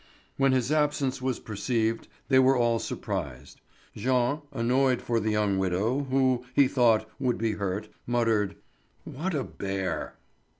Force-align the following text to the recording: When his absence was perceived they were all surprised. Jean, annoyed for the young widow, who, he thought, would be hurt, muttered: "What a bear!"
When 0.35 0.51
his 0.51 0.71
absence 0.71 1.21
was 1.21 1.39
perceived 1.39 2.07
they 2.27 2.39
were 2.39 2.57
all 2.57 2.79
surprised. 2.79 3.61
Jean, 3.95 4.41
annoyed 4.51 4.99
for 4.99 5.19
the 5.19 5.29
young 5.29 5.59
widow, 5.59 6.05
who, 6.05 6.43
he 6.55 6.67
thought, 6.67 7.07
would 7.19 7.37
be 7.37 7.51
hurt, 7.51 7.87
muttered: 8.07 8.55
"What 9.03 9.35
a 9.35 9.43
bear!" 9.43 10.17